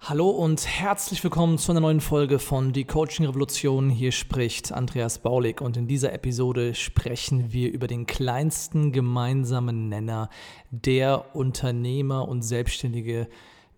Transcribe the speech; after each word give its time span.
Hallo 0.00 0.28
und 0.28 0.66
herzlich 0.66 1.24
willkommen 1.24 1.56
zu 1.56 1.72
einer 1.72 1.80
neuen 1.80 2.00
Folge 2.00 2.38
von 2.38 2.74
Die 2.74 2.84
Coaching 2.84 3.24
Revolution. 3.24 3.88
Hier 3.88 4.12
spricht 4.12 4.70
Andreas 4.70 5.18
Baulig 5.18 5.62
und 5.62 5.78
in 5.78 5.86
dieser 5.86 6.12
Episode 6.12 6.74
sprechen 6.74 7.52
wir 7.52 7.72
über 7.72 7.86
den 7.86 8.04
kleinsten 8.04 8.92
gemeinsamen 8.92 9.88
Nenner 9.88 10.28
der 10.70 11.34
Unternehmer 11.34 12.28
und 12.28 12.42
Selbstständige, 12.42 13.28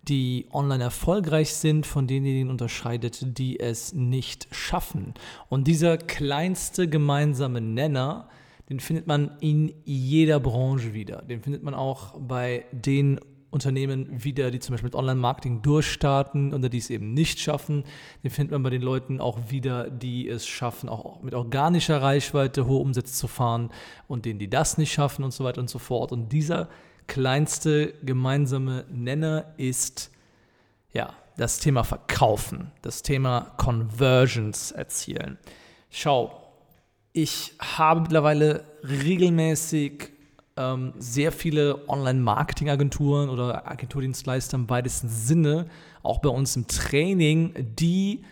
die 0.03 0.47
online 0.51 0.83
erfolgreich 0.83 1.53
sind, 1.53 1.85
von 1.85 2.07
denjenigen 2.07 2.49
unterscheidet, 2.49 3.37
die 3.37 3.59
es 3.59 3.93
nicht 3.93 4.49
schaffen. 4.51 5.13
Und 5.47 5.65
dieser 5.67 5.97
kleinste 5.97 6.89
gemeinsame 6.89 7.61
Nenner, 7.61 8.27
den 8.69 8.81
findet 8.81 9.07
man 9.07 9.37
in 9.39 9.73
jeder 9.85 10.41
Branche 10.41 10.93
wieder. 10.93 11.21
Den 11.21 11.41
findet 11.41 11.63
man 11.63 11.73
auch 11.73 12.19
bei 12.19 12.65
den 12.73 13.21
Unternehmen 13.49 14.23
wieder, 14.23 14.51
die 14.51 14.59
zum 14.59 14.73
Beispiel 14.73 14.87
mit 14.87 14.95
Online-Marketing 14.95 15.61
durchstarten 15.61 16.53
oder 16.53 16.67
die 16.69 16.79
es 16.79 16.89
eben 16.89 17.13
nicht 17.13 17.39
schaffen. 17.39 17.83
Den 18.23 18.31
findet 18.31 18.51
man 18.51 18.63
bei 18.63 18.69
den 18.69 18.81
Leuten 18.81 19.21
auch 19.21 19.39
wieder, 19.49 19.89
die 19.89 20.27
es 20.27 20.45
schaffen, 20.45 20.89
auch 20.89 21.21
mit 21.21 21.33
organischer 21.33 22.01
Reichweite 22.01 22.67
hohe 22.67 22.81
Umsätze 22.81 23.13
zu 23.13 23.27
fahren 23.27 23.69
und 24.07 24.25
denen, 24.25 24.39
die 24.39 24.49
das 24.49 24.77
nicht 24.77 24.91
schaffen 24.91 25.23
und 25.23 25.31
so 25.31 25.43
weiter 25.43 25.61
und 25.61 25.69
so 25.69 25.79
fort. 25.79 26.11
Und 26.11 26.33
dieser 26.33 26.67
kleinste 27.07 27.93
gemeinsame 28.03 28.85
Nenner 28.91 29.53
ist 29.57 30.11
ja 30.91 31.13
das 31.37 31.59
Thema 31.59 31.83
Verkaufen, 31.83 32.71
das 32.81 33.01
Thema 33.01 33.53
Conversions 33.57 34.71
erzielen. 34.71 35.37
Schau, 35.89 36.43
ich 37.13 37.53
habe 37.59 38.01
mittlerweile 38.01 38.65
regelmäßig 38.83 40.16
ähm, 40.57 40.93
sehr 40.97 41.31
viele 41.31 41.87
Online-Marketing-Agenturen 41.87 43.29
oder 43.29 43.69
Agenturdienstleister 43.69 44.57
im 44.57 44.69
weitesten 44.69 45.09
Sinne, 45.09 45.67
auch 46.03 46.19
bei 46.19 46.29
uns 46.29 46.55
im 46.55 46.67
Training, 46.67 47.53
die 47.79 48.23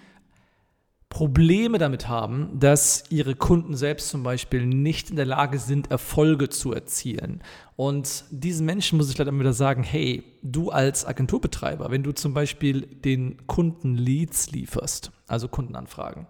Probleme 1.15 1.77
damit 1.77 2.09
haben, 2.09 2.59
dass 2.59 3.05
ihre 3.09 3.35
Kunden 3.35 3.77
selbst 3.77 4.09
zum 4.09 4.23
Beispiel 4.23 4.65
nicht 4.65 5.11
in 5.11 5.15
der 5.15 5.25
Lage 5.25 5.59
sind, 5.59 5.89
Erfolge 5.89 6.49
zu 6.49 6.73
erzielen. 6.73 7.41
Und 7.77 8.25
diesen 8.31 8.65
Menschen 8.65 8.97
muss 8.97 9.09
ich 9.09 9.17
leider 9.17 9.31
wieder 9.31 9.53
sagen, 9.53 9.83
hey, 9.83 10.23
du 10.41 10.71
als 10.71 11.05
Agenturbetreiber, 11.05 11.89
wenn 11.89 12.03
du 12.03 12.11
zum 12.11 12.33
Beispiel 12.33 12.81
den 12.81 13.47
Kunden 13.47 13.95
Leads 13.95 14.51
lieferst, 14.51 15.11
also 15.27 15.47
Kundenanfragen, 15.47 16.27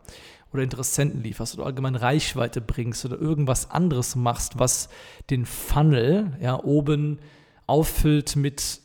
oder 0.56 0.64
Interessenten 0.64 1.22
lieferst 1.22 1.56
oder 1.56 1.66
allgemein 1.66 1.96
Reichweite 1.96 2.62
bringst 2.62 3.06
oder 3.06 3.20
irgendwas 3.20 3.72
anderes 3.72 4.16
machst, 4.16 4.60
was 4.60 4.90
den 5.30 5.46
Funnel 5.46 6.38
ja, 6.42 6.62
oben 6.64 7.20
auffüllt 7.68 8.36
mit 8.36 8.82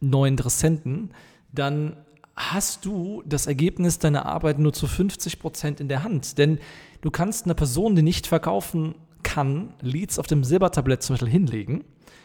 neuen 0.00 0.34
Interessenten, 0.34 1.10
dann 1.52 1.96
hast 2.36 2.84
du 2.84 3.22
das 3.26 3.46
Ergebnis 3.46 3.98
deiner 3.98 4.26
Arbeit 4.26 4.58
nur 4.58 4.72
zu 4.72 4.86
50 4.86 5.38
Prozent 5.38 5.80
in 5.80 5.88
der 5.88 6.02
Hand. 6.02 6.38
Denn 6.38 6.58
du 7.00 7.10
kannst 7.10 7.44
einer 7.44 7.54
Person, 7.54 7.94
die 7.94 8.02
nicht 8.02 8.26
verkaufen 8.26 8.96
kann, 9.22 9.74
Leads 9.80 10.18
auf 10.18 10.26
dem 10.26 10.44
Silbertablett 10.44 11.02
zum 11.02 11.14
Beispiel 11.14 11.30
hinlegen 11.30 11.84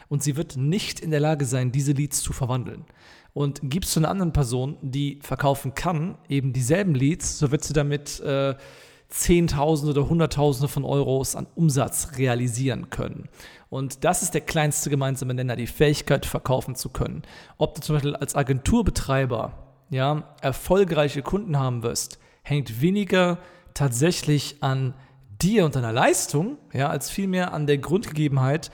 und 0.09 0.23
sie 0.23 0.35
wird 0.35 0.57
nicht 0.57 0.99
in 0.99 1.11
der 1.11 1.19
Lage 1.19 1.45
sein, 1.45 1.71
diese 1.71 1.93
Leads 1.93 2.21
zu 2.21 2.33
verwandeln. 2.33 2.85
Und 3.33 3.61
gibst 3.63 3.95
du 3.95 3.99
einer 3.99 4.09
anderen 4.09 4.33
Person, 4.33 4.77
die 4.81 5.19
verkaufen 5.21 5.75
kann, 5.75 6.17
eben 6.27 6.51
dieselben 6.51 6.95
Leads, 6.95 7.37
so 7.37 7.51
wird 7.51 7.63
sie 7.63 7.73
damit 7.73 8.19
äh, 8.21 8.55
Zehntausende 9.09 9.91
oder 9.99 10.09
Hunderttausende 10.09 10.67
von 10.67 10.85
Euros 10.85 11.35
an 11.35 11.47
Umsatz 11.55 12.17
realisieren 12.17 12.89
können. 12.89 13.27
Und 13.69 14.03
das 14.03 14.21
ist 14.23 14.33
der 14.33 14.41
kleinste 14.41 14.89
gemeinsame 14.89 15.33
Nenner, 15.33 15.55
die 15.55 15.67
Fähigkeit, 15.67 16.25
verkaufen 16.25 16.75
zu 16.75 16.89
können. 16.89 17.23
Ob 17.57 17.75
du 17.75 17.81
zum 17.81 17.95
Beispiel 17.95 18.15
als 18.15 18.35
Agenturbetreiber 18.35 19.53
ja, 19.89 20.23
erfolgreiche 20.41 21.23
Kunden 21.23 21.57
haben 21.57 21.83
wirst, 21.83 22.19
hängt 22.43 22.81
weniger 22.81 23.39
tatsächlich 23.73 24.57
an 24.61 24.93
dir 25.41 25.65
und 25.65 25.75
deiner 25.75 25.93
Leistung, 25.93 26.57
ja, 26.73 26.89
als 26.89 27.09
vielmehr 27.09 27.53
an 27.53 27.65
der 27.65 27.77
Grundgegebenheit, 27.77 28.71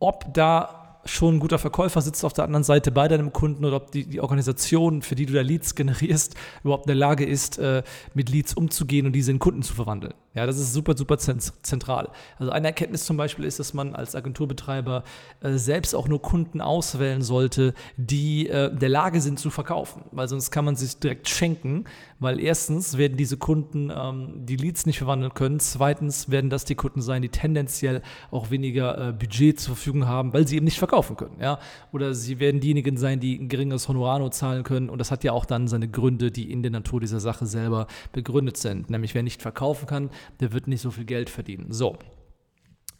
ob 0.00 0.32
da 0.34 0.87
schon 1.04 1.36
ein 1.36 1.38
guter 1.40 1.58
Verkäufer 1.58 2.00
sitzt 2.00 2.24
auf 2.24 2.32
der 2.32 2.44
anderen 2.44 2.64
Seite 2.64 2.90
bei 2.90 3.08
deinem 3.08 3.32
Kunden 3.32 3.64
oder 3.64 3.76
ob 3.76 3.90
die, 3.92 4.04
die 4.04 4.20
Organisation, 4.20 5.02
für 5.02 5.14
die 5.14 5.26
du 5.26 5.32
da 5.32 5.40
Leads 5.40 5.74
generierst, 5.74 6.34
überhaupt 6.62 6.86
in 6.86 6.88
der 6.88 6.96
Lage 6.96 7.24
ist, 7.24 7.58
äh, 7.58 7.82
mit 8.14 8.28
Leads 8.30 8.54
umzugehen 8.54 9.06
und 9.06 9.12
diese 9.12 9.30
in 9.30 9.38
Kunden 9.38 9.62
zu 9.62 9.74
verwandeln. 9.74 10.14
Ja, 10.38 10.46
das 10.46 10.56
ist 10.56 10.72
super, 10.72 10.96
super 10.96 11.18
zentral. 11.18 12.10
Also 12.38 12.52
eine 12.52 12.68
Erkenntnis 12.68 13.04
zum 13.04 13.16
Beispiel 13.16 13.44
ist, 13.44 13.58
dass 13.58 13.74
man 13.74 13.96
als 13.96 14.14
Agenturbetreiber 14.14 15.02
äh, 15.40 15.54
selbst 15.54 15.96
auch 15.96 16.06
nur 16.06 16.22
Kunden 16.22 16.60
auswählen 16.60 17.22
sollte, 17.22 17.74
die 17.96 18.48
äh, 18.48 18.68
in 18.68 18.78
der 18.78 18.88
Lage 18.88 19.20
sind 19.20 19.40
zu 19.40 19.50
verkaufen, 19.50 20.02
weil 20.12 20.28
sonst 20.28 20.52
kann 20.52 20.64
man 20.64 20.76
sich 20.76 20.96
direkt 21.00 21.28
schenken, 21.28 21.86
weil 22.20 22.38
erstens 22.38 22.96
werden 22.96 23.16
diese 23.16 23.36
Kunden 23.36 23.90
ähm, 23.92 24.46
die 24.46 24.54
Leads 24.54 24.86
nicht 24.86 24.98
verwandeln 24.98 25.34
können, 25.34 25.58
zweitens 25.58 26.30
werden 26.30 26.50
das 26.50 26.64
die 26.64 26.76
Kunden 26.76 27.02
sein, 27.02 27.20
die 27.20 27.30
tendenziell 27.30 28.00
auch 28.30 28.52
weniger 28.52 29.08
äh, 29.08 29.12
Budget 29.12 29.58
zur 29.58 29.74
Verfügung 29.74 30.06
haben, 30.06 30.32
weil 30.32 30.46
sie 30.46 30.54
eben 30.54 30.66
nicht 30.66 30.78
verkaufen 30.78 31.16
können, 31.16 31.40
ja, 31.40 31.58
oder 31.90 32.14
sie 32.14 32.38
werden 32.38 32.60
diejenigen 32.60 32.96
sein, 32.96 33.18
die 33.18 33.36
ein 33.40 33.48
geringes 33.48 33.88
Honorar 33.88 34.20
nur 34.20 34.30
zahlen 34.30 34.62
können 34.62 34.88
und 34.88 34.98
das 34.98 35.10
hat 35.10 35.24
ja 35.24 35.32
auch 35.32 35.46
dann 35.46 35.66
seine 35.66 35.88
Gründe, 35.88 36.30
die 36.30 36.52
in 36.52 36.62
der 36.62 36.70
Natur 36.70 37.00
dieser 37.00 37.18
Sache 37.18 37.44
selber 37.44 37.88
begründet 38.12 38.56
sind, 38.56 38.88
nämlich 38.88 39.16
wer 39.16 39.24
nicht 39.24 39.42
verkaufen 39.42 39.86
kann, 39.86 40.10
der 40.40 40.52
wird 40.52 40.68
nicht 40.68 40.82
so 40.82 40.90
viel 40.90 41.04
Geld 41.04 41.30
verdienen. 41.30 41.72
So, 41.72 41.98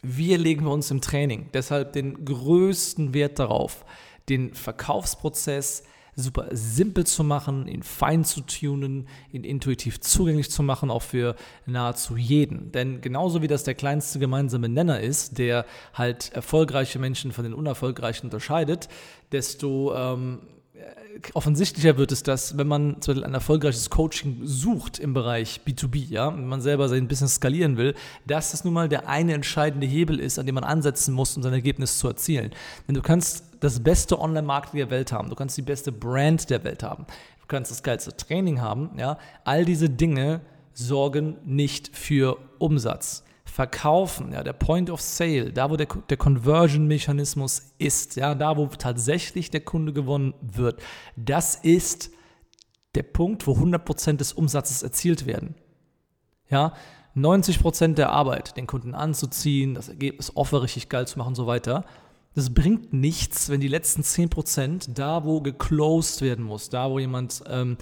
wir 0.01 0.37
legen 0.37 0.65
wir 0.65 0.71
uns 0.71 0.91
im 0.91 1.01
Training 1.01 1.49
deshalb 1.53 1.93
den 1.93 2.25
größten 2.25 3.13
Wert 3.13 3.39
darauf, 3.39 3.85
den 4.29 4.53
Verkaufsprozess 4.53 5.83
super 6.15 6.47
simpel 6.51 7.05
zu 7.05 7.23
machen, 7.23 7.67
ihn 7.67 7.83
fein 7.83 8.23
zu 8.23 8.41
tunen, 8.41 9.07
ihn 9.31 9.43
intuitiv 9.43 9.99
zugänglich 10.01 10.51
zu 10.51 10.63
machen, 10.63 10.91
auch 10.91 11.01
für 11.01 11.35
nahezu 11.65 12.17
jeden. 12.17 12.71
Denn 12.71 13.01
genauso 13.01 13.41
wie 13.41 13.47
das 13.47 13.63
der 13.63 13.75
kleinste 13.75 14.19
gemeinsame 14.19 14.69
Nenner 14.69 14.99
ist, 14.99 15.37
der 15.37 15.65
halt 15.93 16.31
erfolgreiche 16.33 16.99
Menschen 16.99 17.31
von 17.31 17.43
den 17.43 17.53
unerfolgreichen 17.53 18.25
unterscheidet, 18.25 18.89
desto 19.31 19.95
ähm, 19.95 20.39
offensichtlicher 21.33 21.97
wird 21.97 22.11
es, 22.11 22.23
dass 22.23 22.57
wenn 22.57 22.67
man 22.67 23.01
zum 23.01 23.13
Beispiel 23.13 23.23
ein 23.25 23.33
erfolgreiches 23.33 23.89
Coaching 23.89 24.41
sucht 24.43 24.99
im 24.99 25.13
Bereich 25.13 25.61
B2B, 25.65 26.09
ja, 26.09 26.31
wenn 26.31 26.47
man 26.47 26.61
selber 26.61 26.89
sein 26.89 27.07
Business 27.07 27.35
skalieren 27.35 27.77
will, 27.77 27.95
dass 28.25 28.51
das 28.51 28.63
nun 28.63 28.73
mal 28.73 28.89
der 28.89 29.07
eine 29.07 29.33
entscheidende 29.33 29.87
Hebel 29.87 30.19
ist, 30.19 30.39
an 30.39 30.45
dem 30.45 30.55
man 30.55 30.63
ansetzen 30.63 31.13
muss, 31.13 31.35
um 31.35 31.43
sein 31.43 31.53
Ergebnis 31.53 31.97
zu 31.97 32.07
erzielen. 32.07 32.51
Denn 32.87 32.95
du 32.95 33.01
kannst 33.01 33.43
das 33.59 33.81
beste 33.81 34.19
Online-Marketing 34.19 34.79
der 34.79 34.89
Welt 34.89 35.11
haben, 35.11 35.29
du 35.29 35.35
kannst 35.35 35.57
die 35.57 35.61
beste 35.61 35.91
Brand 35.91 36.49
der 36.49 36.63
Welt 36.63 36.83
haben, 36.83 37.05
du 37.41 37.47
kannst 37.47 37.71
das 37.71 37.83
geilste 37.83 38.15
Training 38.15 38.61
haben, 38.61 38.91
ja, 38.97 39.17
all 39.43 39.65
diese 39.65 39.89
Dinge 39.89 40.41
sorgen 40.73 41.37
nicht 41.45 41.95
für 41.95 42.37
Umsatz. 42.57 43.23
Verkaufen, 43.59 44.31
ja, 44.31 44.41
der 44.41 44.53
Point 44.53 44.89
of 44.89 45.01
Sale, 45.01 45.51
da 45.51 45.69
wo 45.69 45.75
der, 45.75 45.87
der 46.09 46.15
Conversion-Mechanismus 46.15 47.73
ist, 47.77 48.15
ja, 48.15 48.33
da 48.33 48.55
wo 48.55 48.67
tatsächlich 48.67 49.51
der 49.51 49.59
Kunde 49.59 49.91
gewonnen 49.91 50.33
wird, 50.39 50.81
das 51.17 51.55
ist 51.55 52.09
der 52.95 53.03
Punkt, 53.03 53.47
wo 53.47 53.51
100% 53.51 54.13
des 54.15 54.31
Umsatzes 54.31 54.81
erzielt 54.81 55.25
werden. 55.25 55.55
Ja, 56.49 56.71
90% 57.17 57.95
der 57.95 58.13
Arbeit, 58.13 58.55
den 58.55 58.65
Kunden 58.65 58.95
anzuziehen, 58.95 59.73
das 59.73 59.89
Ergebnis 59.89 60.37
Offer 60.37 60.63
richtig 60.63 60.87
geil 60.87 61.05
zu 61.05 61.19
machen 61.19 61.31
und 61.31 61.35
so 61.35 61.45
weiter, 61.45 61.83
das 62.35 62.53
bringt 62.53 62.93
nichts, 62.93 63.49
wenn 63.49 63.59
die 63.59 63.67
letzten 63.67 64.03
10% 64.03 64.93
da, 64.93 65.25
wo 65.25 65.41
geclosed 65.41 66.21
werden 66.21 66.45
muss, 66.45 66.69
da, 66.69 66.89
wo 66.89 66.97
jemand 66.97 67.43
ähm, 67.47 67.75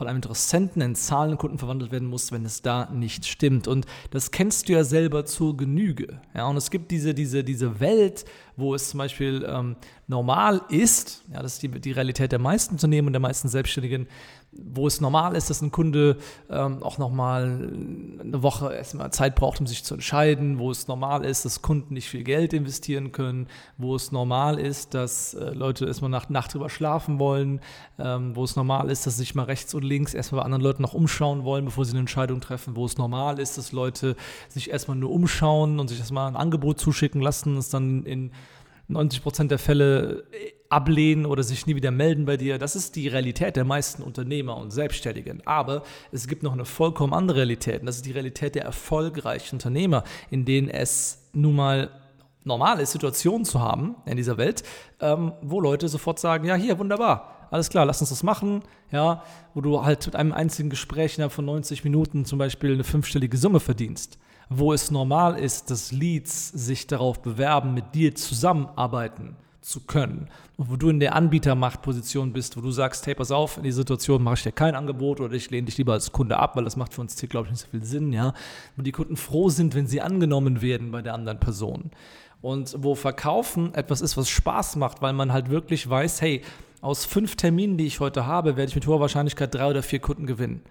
von 0.00 0.08
einem 0.08 0.16
Interessenten 0.16 0.80
in 0.80 0.94
Zahlenkunden 0.94 1.58
verwandelt 1.58 1.92
werden 1.92 2.08
muss, 2.08 2.32
wenn 2.32 2.46
es 2.46 2.62
da 2.62 2.88
nicht 2.90 3.26
stimmt. 3.26 3.68
Und 3.68 3.84
das 4.10 4.30
kennst 4.30 4.66
du 4.66 4.72
ja 4.72 4.82
selber 4.82 5.26
zur 5.26 5.58
Genüge. 5.58 6.22
Ja, 6.34 6.46
und 6.46 6.56
es 6.56 6.70
gibt 6.70 6.90
diese, 6.90 7.12
diese, 7.12 7.44
diese 7.44 7.80
Welt, 7.80 8.24
wo 8.56 8.74
es 8.74 8.88
zum 8.88 8.96
Beispiel 8.96 9.46
ähm, 9.46 9.76
normal 10.06 10.62
ist, 10.70 11.22
ja, 11.30 11.42
das 11.42 11.54
ist 11.54 11.62
die, 11.62 11.68
die 11.68 11.92
Realität 11.92 12.32
der 12.32 12.38
meisten 12.38 12.76
Unternehmen 12.76 13.08
und 13.08 13.12
der 13.12 13.20
meisten 13.20 13.48
Selbstständigen, 13.48 14.08
wo 14.52 14.88
es 14.88 15.00
normal 15.00 15.36
ist, 15.36 15.48
dass 15.48 15.62
ein 15.62 15.70
Kunde 15.70 16.16
ähm, 16.50 16.82
auch 16.82 16.98
nochmal 16.98 17.70
eine 18.20 18.42
Woche 18.42 18.74
erstmal 18.74 19.12
Zeit 19.12 19.36
braucht, 19.36 19.60
um 19.60 19.66
sich 19.66 19.84
zu 19.84 19.94
entscheiden, 19.94 20.58
wo 20.58 20.72
es 20.72 20.88
normal 20.88 21.24
ist, 21.24 21.44
dass 21.44 21.62
Kunden 21.62 21.94
nicht 21.94 22.08
viel 22.08 22.24
Geld 22.24 22.52
investieren 22.52 23.12
können, 23.12 23.46
wo 23.78 23.94
es 23.94 24.10
normal 24.10 24.58
ist, 24.58 24.94
dass 24.94 25.34
äh, 25.34 25.50
Leute 25.50 25.86
erstmal 25.86 26.10
nach 26.10 26.28
Nacht 26.30 26.52
drüber 26.52 26.68
schlafen 26.68 27.20
wollen, 27.20 27.60
ähm, 27.98 28.34
wo 28.34 28.42
es 28.42 28.56
normal 28.56 28.90
ist, 28.90 29.06
dass 29.06 29.14
sie 29.14 29.20
sich 29.20 29.36
mal 29.36 29.44
rechts 29.44 29.72
und 29.74 29.84
links 29.84 30.14
erstmal 30.14 30.40
bei 30.40 30.44
anderen 30.46 30.64
Leuten 30.64 30.82
noch 30.82 30.94
umschauen 30.94 31.44
wollen, 31.44 31.64
bevor 31.66 31.84
sie 31.84 31.92
eine 31.92 32.00
Entscheidung 32.00 32.40
treffen, 32.40 32.74
wo 32.74 32.84
es 32.86 32.98
normal 32.98 33.38
ist, 33.38 33.56
dass 33.56 33.70
Leute 33.70 34.16
sich 34.48 34.70
erstmal 34.70 34.96
nur 34.96 35.12
umschauen 35.12 35.78
und 35.78 35.88
sich 35.88 36.00
erstmal 36.00 36.26
ein 36.26 36.36
Angebot 36.36 36.80
zuschicken 36.80 37.20
lassen, 37.20 37.56
es 37.56 37.68
dann 37.68 38.04
in 38.04 38.32
90 38.90 39.22
Prozent 39.22 39.50
der 39.50 39.58
Fälle 39.58 40.24
äh, 40.32 40.52
ablehnen 40.68 41.26
oder 41.26 41.42
sich 41.42 41.66
nie 41.66 41.74
wieder 41.76 41.90
melden 41.90 42.26
bei 42.26 42.36
dir. 42.36 42.58
Das 42.58 42.76
ist 42.76 42.96
die 42.96 43.08
Realität 43.08 43.56
der 43.56 43.64
meisten 43.64 44.02
Unternehmer 44.02 44.56
und 44.56 44.70
Selbstständigen. 44.70 45.42
Aber 45.46 45.82
es 46.12 46.28
gibt 46.28 46.42
noch 46.42 46.52
eine 46.52 46.64
vollkommen 46.64 47.12
andere 47.12 47.38
Realität. 47.38 47.80
Und 47.80 47.86
das 47.86 47.96
ist 47.96 48.06
die 48.06 48.12
Realität 48.12 48.54
der 48.54 48.64
erfolgreichen 48.64 49.56
Unternehmer, 49.56 50.04
in 50.30 50.44
denen 50.44 50.68
es 50.68 51.28
nun 51.32 51.56
mal 51.56 51.90
normal 52.44 52.80
ist, 52.80 52.92
Situationen 52.92 53.44
zu 53.44 53.60
haben 53.60 53.96
in 54.06 54.16
dieser 54.16 54.38
Welt, 54.38 54.62
ähm, 55.00 55.32
wo 55.42 55.60
Leute 55.60 55.88
sofort 55.88 56.18
sagen, 56.18 56.46
ja, 56.46 56.54
hier, 56.54 56.78
wunderbar, 56.78 57.48
alles 57.50 57.68
klar, 57.68 57.84
lass 57.84 58.00
uns 58.00 58.10
das 58.10 58.22
machen, 58.22 58.62
ja, 58.90 59.22
wo 59.54 59.60
du 59.60 59.84
halt 59.84 60.06
mit 60.06 60.16
einem 60.16 60.32
einzigen 60.32 60.70
Gespräch 60.70 61.16
innerhalb 61.16 61.32
von 61.32 61.44
90 61.44 61.84
Minuten 61.84 62.24
zum 62.24 62.38
Beispiel 62.38 62.72
eine 62.72 62.84
fünfstellige 62.84 63.36
Summe 63.36 63.60
verdienst 63.60 64.18
wo 64.50 64.72
es 64.72 64.90
normal 64.90 65.38
ist, 65.38 65.70
dass 65.70 65.92
Leads 65.92 66.48
sich 66.48 66.88
darauf 66.88 67.22
bewerben, 67.22 67.72
mit 67.72 67.94
dir 67.94 68.14
zusammenarbeiten 68.16 69.36
zu 69.60 69.80
können. 69.80 70.28
Und 70.56 70.70
wo 70.70 70.76
du 70.76 70.88
in 70.88 70.98
der 70.98 71.14
Anbietermachtposition 71.14 72.32
bist, 72.32 72.56
wo 72.56 72.60
du 72.60 72.72
sagst, 72.72 73.06
hey, 73.06 73.14
pass 73.14 73.30
auf, 73.30 73.58
in 73.58 73.62
dieser 73.62 73.78
Situation 73.78 74.22
mache 74.22 74.34
ich 74.34 74.42
dir 74.42 74.52
kein 74.52 74.74
Angebot 74.74 75.20
oder 75.20 75.34
ich 75.34 75.50
lehne 75.50 75.66
dich 75.66 75.78
lieber 75.78 75.92
als 75.92 76.10
Kunde 76.10 76.36
ab, 76.36 76.56
weil 76.56 76.64
das 76.64 76.76
macht 76.76 76.94
für 76.94 77.00
uns 77.00 77.18
hier, 77.18 77.28
glaube 77.28 77.46
ich, 77.46 77.52
nicht 77.52 77.60
so 77.60 77.68
viel 77.68 77.84
Sinn, 77.84 78.12
ja. 78.12 78.34
Wo 78.76 78.82
die 78.82 78.90
Kunden 78.90 79.16
froh 79.16 79.50
sind, 79.50 79.76
wenn 79.76 79.86
sie 79.86 80.00
angenommen 80.00 80.62
werden 80.62 80.90
bei 80.90 81.00
der 81.00 81.14
anderen 81.14 81.38
Person. 81.38 81.92
Und 82.42 82.74
wo 82.78 82.96
Verkaufen 82.96 83.72
etwas 83.74 84.00
ist, 84.00 84.16
was 84.16 84.28
Spaß 84.28 84.76
macht, 84.76 85.00
weil 85.00 85.12
man 85.12 85.32
halt 85.32 85.48
wirklich 85.48 85.88
weiß, 85.88 86.20
hey, 86.22 86.42
aus 86.80 87.04
fünf 87.04 87.36
Terminen, 87.36 87.76
die 87.76 87.86
ich 87.86 88.00
heute 88.00 88.26
habe, 88.26 88.56
werde 88.56 88.70
ich 88.70 88.74
mit 88.74 88.86
hoher 88.86 89.00
Wahrscheinlichkeit 89.00 89.54
drei 89.54 89.68
oder 89.68 89.84
vier 89.84 90.00
Kunden 90.00 90.26
gewinnen. 90.26 90.62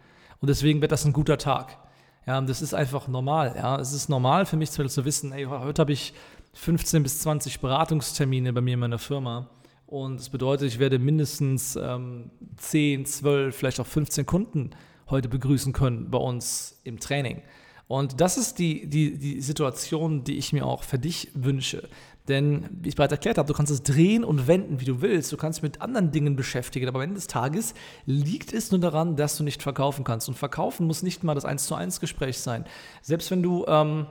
Und 0.42 0.50
deswegen 0.50 0.82
wird 0.82 0.92
das 0.92 1.06
ein 1.06 1.14
guter 1.14 1.38
Tag. 1.38 1.78
Ja, 2.26 2.40
das 2.42 2.62
ist 2.62 2.74
einfach 2.74 3.08
normal. 3.08 3.54
Ja, 3.56 3.80
es 3.80 3.94
ist 3.94 4.10
normal 4.10 4.46
für 4.46 4.58
mich 4.58 4.72
zu 4.72 5.06
wissen, 5.06 5.32
ey, 5.32 5.46
heute 5.46 5.82
habe 5.82 5.94
ich 5.94 6.14
15 6.54 7.04
bis 7.04 7.22
20 7.22 7.60
Beratungstermine 7.60 8.54
bei 8.54 8.62
mir 8.62 8.74
in 8.74 8.80
meiner 8.80 9.00
Firma. 9.00 9.50
Und 9.86 10.20
das 10.20 10.30
bedeutet, 10.30 10.68
ich 10.68 10.80
werde 10.80 11.00
mindestens 11.00 11.76
ähm, 11.76 12.30
10, 12.58 13.06
12, 13.06 13.56
vielleicht 13.56 13.80
auch 13.80 13.88
15 13.88 14.26
Kunden 14.26 14.72
heute 15.10 15.30
begrüßen 15.30 15.74
können 15.74 16.12
bei 16.12 16.20
uns 16.20 16.80
im 16.84 17.00
Training. 17.00 17.42
Und 17.88 18.22
das 18.22 18.38
ist 18.38 18.60
die, 18.60 18.88
die, 18.88 19.18
die 19.18 19.42
Situation, 19.42 20.24
die 20.24 20.38
ich 20.38 20.54
mir 20.54 20.68
auch 20.68 20.84
für 20.84 21.00
dich 21.00 21.32
wünsche. 21.34 21.90
Denn, 22.28 22.70
wie 22.72 22.90
ich 22.90 22.96
bereits 22.96 23.12
erklärt 23.12 23.38
habe, 23.38 23.48
du 23.48 23.54
kannst 23.54 23.72
es 23.72 23.82
drehen 23.82 24.24
und 24.24 24.48
wenden, 24.48 24.80
wie 24.80 24.86
du 24.86 25.02
willst. 25.02 25.32
Du 25.32 25.38
kannst 25.38 25.64
mit 25.64 25.82
anderen 25.82 26.12
Dingen 26.12 26.36
beschäftigen. 26.36 26.88
Aber 26.88 27.00
am 27.00 27.04
Ende 27.04 27.16
des 27.16 27.28
Tages 27.28 27.74
liegt 28.06 28.54
es 28.54 28.72
nur 28.72 28.80
daran, 28.80 29.16
dass 29.16 29.38
du 29.38 29.44
nicht 29.44 29.64
verkaufen 29.64 30.04
kannst. 30.04 30.28
Und 30.28 30.36
verkaufen 30.36 30.86
muss 30.86 31.02
nicht 31.02 31.24
mal 31.24 31.34
das 31.34 31.46
1 31.46 31.66
zu 31.66 31.74
1 31.74 32.00
Gespräch 32.00 32.38
sein. 32.40 32.66
Selbst 33.02 33.32
wenn 33.32 33.42
du 33.42 33.66
ähm, 33.68 34.06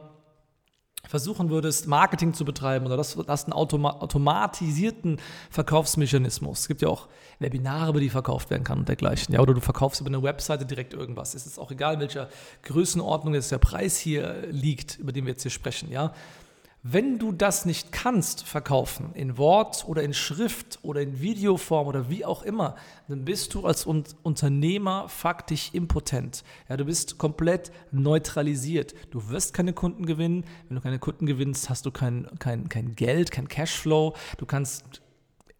versuchen 1.06 1.49
würdest, 1.50 1.87
Marketing 1.87 2.34
zu 2.34 2.44
betreiben 2.44 2.87
oder 2.87 2.96
das 2.96 3.16
hast 3.28 3.44
einen 3.44 3.52
automa 3.52 3.90
automatisierten 4.00 5.19
Verkaufsmechanismus. 5.50 6.60
Es 6.60 6.69
gibt 6.69 6.82
ja 6.82 6.88
auch 6.88 7.08
Webinare, 7.38 7.90
über 7.90 8.00
die 8.00 8.10
verkauft 8.10 8.50
werden 8.50 8.64
kann 8.64 8.81
und 8.81 8.88
dergleichen. 8.88 9.34
Ja, 9.34 9.40
oder 9.40 9.55
du 9.55 9.60
verkaufst 9.60 10.00
über 10.00 10.08
eine 10.08 10.22
Webseite 10.22 10.66
direkt 10.66 10.93
irgendwas. 10.93 11.34
Es 11.34 11.46
ist 11.46 11.58
auch 11.58 11.70
egal, 11.70 11.94
in 11.94 12.00
welcher 12.00 12.28
Größenordnung 12.62 13.34
jetzt 13.34 13.52
der 13.52 13.58
Preis 13.58 13.96
hier 13.96 14.49
liegt, 14.50 14.99
über 14.99 15.12
den 15.12 15.25
wir 15.25 15.32
jetzt 15.32 15.43
hier 15.43 15.50
sprechen. 15.50 15.90
Ja, 15.90 16.12
wenn 16.90 17.19
du 17.19 17.32
das 17.32 17.67
nicht 17.67 17.93
kannst 17.93 18.44
verkaufen, 18.44 19.11
in 19.14 19.37
Wort 19.37 19.85
oder 19.87 20.02
in 20.02 20.14
Schrift 20.14 20.79
oder 20.82 21.02
in 21.02 21.20
Videoform 21.20 21.87
oder 21.87 22.08
wie 22.08 22.25
auch 22.25 22.43
immer, 22.43 22.76
dann 23.08 23.25
bist 23.25 23.52
du 23.52 23.67
als 23.67 23.85
Unternehmer 23.85 25.08
faktisch 25.08 25.70
impotent. 25.75 26.44
Ja, 26.69 26.76
du 26.79 26.87
bist 26.87 27.19
komplett 27.19 27.73
neutralisiert. 27.90 28.94
Du 29.11 29.29
wirst 29.29 29.52
keine 29.52 29.75
Kunden 29.75 30.06
gewinnen. 30.06 30.44
Wenn 30.69 30.76
du 30.76 30.81
keine 30.81 30.99
Kunden 30.99 31.26
gewinnst, 31.26 31.69
hast 31.69 31.85
du 31.85 31.90
kein, 31.90 32.26
kein, 32.38 32.69
kein 32.70 32.94
Geld, 32.94 33.31
kein 33.31 33.49
Cashflow. 33.49 34.14
Du 34.38 34.46
kannst 34.46 35.02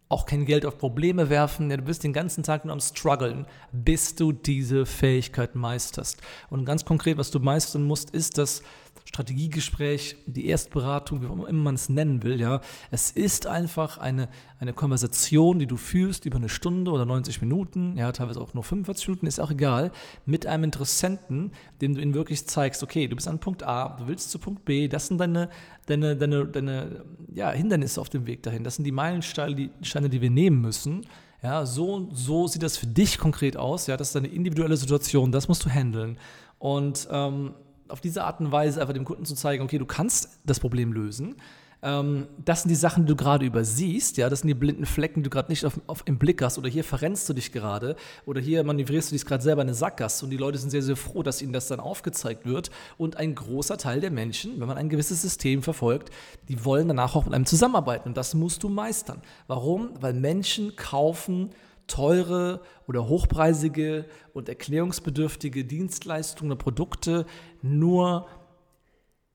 auch 0.09 0.25
kein 0.25 0.45
Geld 0.45 0.65
auf 0.65 0.79
Probleme 0.79 1.29
werfen. 1.29 1.69
Ja, 1.69 1.77
du 1.77 1.83
bist 1.83 2.03
den 2.03 2.13
ganzen 2.13 2.43
Tag 2.43 2.65
nur 2.65 2.73
am 2.73 2.79
struggeln, 2.79 3.45
bis 3.71 4.15
du 4.15 4.31
diese 4.31 4.87
Fähigkeit 4.87 5.53
meisterst. 5.53 6.19
Und 6.49 6.65
ganz 6.65 6.83
konkret, 6.83 7.17
was 7.19 7.29
du 7.29 7.39
meistern 7.39 7.83
musst, 7.83 8.09
ist 8.09 8.39
das 8.39 8.63
Strategiegespräch, 9.09 10.17
die 10.27 10.45
Erstberatung, 10.45 11.23
wie 11.23 11.25
immer 11.25 11.51
man 11.51 11.73
es 11.73 11.89
nennen 11.89 12.21
will, 12.21 12.39
ja. 12.39 12.61
Es 12.91 13.09
ist 13.09 13.47
einfach 13.47 13.97
eine, 13.97 14.29
eine 14.59 14.71
Konversation, 14.71 15.57
die 15.57 15.65
du 15.65 15.77
führst 15.77 16.25
über 16.25 16.37
eine 16.37 16.47
Stunde 16.47 16.91
oder 16.91 17.07
90 17.07 17.41
Minuten, 17.41 17.97
ja, 17.97 18.11
teilweise 18.11 18.39
auch 18.39 18.53
nur 18.53 18.63
45 18.63 19.07
Minuten, 19.07 19.25
ist 19.25 19.39
auch 19.39 19.49
egal, 19.49 19.91
mit 20.27 20.45
einem 20.45 20.65
Interessenten, 20.65 21.53
dem 21.81 21.95
du 21.95 22.01
ihm 22.01 22.13
wirklich 22.13 22.45
zeigst, 22.45 22.83
okay, 22.83 23.07
du 23.07 23.15
bist 23.15 23.27
an 23.27 23.39
Punkt 23.39 23.63
A, 23.63 23.97
du 23.97 24.05
willst 24.05 24.29
zu 24.29 24.37
Punkt 24.37 24.63
B, 24.63 24.87
das 24.87 25.07
sind 25.07 25.17
deine, 25.17 25.49
deine, 25.87 26.15
deine, 26.15 26.45
deine 26.45 27.03
ja, 27.33 27.49
Hindernisse 27.49 27.99
auf 27.99 28.09
dem 28.09 28.27
Weg 28.27 28.43
dahin, 28.43 28.63
das 28.63 28.75
sind 28.75 28.85
die 28.85 28.91
Meilensteine, 28.91 29.55
die, 29.55 30.21
wir 30.21 30.29
nehmen 30.29 30.61
müssen. 30.61 31.07
Ja, 31.41 31.65
so, 31.65 32.09
so 32.11 32.45
sieht 32.45 32.61
das 32.61 32.77
für 32.77 32.85
dich 32.85 33.17
konkret 33.17 33.57
aus. 33.57 33.87
Ja, 33.87 33.97
das 33.97 34.09
ist 34.09 34.15
eine 34.17 34.27
individuelle 34.27 34.77
Situation, 34.77 35.31
das 35.31 35.47
musst 35.47 35.65
du 35.65 35.69
handeln. 35.69 36.19
Und 36.59 37.07
ähm, 37.09 37.53
auf 37.89 38.01
diese 38.01 38.23
Art 38.23 38.39
und 38.39 38.51
Weise 38.51 38.81
einfach 38.81 38.93
dem 38.93 39.05
Kunden 39.05 39.25
zu 39.25 39.35
zeigen, 39.35 39.63
okay, 39.63 39.77
du 39.77 39.85
kannst 39.85 40.39
das 40.45 40.59
Problem 40.59 40.93
lösen. 40.93 41.35
Ähm, 41.81 42.27
das 42.43 42.63
sind 42.63 42.69
die 42.69 42.75
Sachen, 42.75 43.05
die 43.05 43.09
du 43.09 43.15
gerade 43.15 43.45
übersiehst, 43.45 44.17
ja, 44.17 44.29
das 44.29 44.41
sind 44.41 44.49
die 44.49 44.53
blinden 44.53 44.85
Flecken, 44.85 45.21
die 45.21 45.23
du 45.23 45.29
gerade 45.29 45.49
nicht 45.49 45.65
auf, 45.65 45.79
auf, 45.87 46.03
im 46.05 46.17
Blick 46.17 46.41
hast 46.41 46.57
oder 46.57 46.67
hier 46.67 46.83
verrennst 46.83 47.29
du 47.29 47.33
dich 47.33 47.53
gerade 47.53 47.95
oder 48.25 48.41
hier 48.41 48.63
manövrierst 48.65 49.11
du 49.11 49.15
dich 49.15 49.25
gerade 49.25 49.41
selber 49.41 49.61
in 49.61 49.69
eine 49.69 49.75
Sackgasse 49.75 50.25
und 50.25 50.31
die 50.31 50.37
Leute 50.37 50.57
sind 50.57 50.71
sehr, 50.71 50.81
sehr 50.81 50.97
froh, 50.97 51.23
dass 51.23 51.41
ihnen 51.41 51.53
das 51.53 51.67
dann 51.67 51.79
aufgezeigt 51.79 52.45
wird 52.45 52.69
und 52.97 53.15
ein 53.15 53.33
großer 53.33 53.77
Teil 53.77 54.01
der 54.01 54.11
Menschen, 54.11 54.59
wenn 54.59 54.67
man 54.67 54.77
ein 54.77 54.89
gewisses 54.89 55.21
System 55.21 55.63
verfolgt, 55.63 56.09
die 56.49 56.65
wollen 56.65 56.89
danach 56.89 57.15
auch 57.15 57.23
mit 57.23 57.33
einem 57.33 57.45
zusammenarbeiten 57.45 58.09
und 58.09 58.17
das 58.17 58.33
musst 58.33 58.63
du 58.63 58.69
meistern. 58.69 59.21
Warum? 59.47 59.91
Weil 60.01 60.13
Menschen 60.13 60.75
kaufen 60.75 61.51
teure 61.89 62.61
oder 62.87 63.07
hochpreisige 63.07 64.05
und 64.33 64.47
erklärungsbedürftige 64.47 65.65
Dienstleistungen 65.65 66.51
oder 66.53 66.59
Produkte 66.59 67.25
nur 67.61 68.27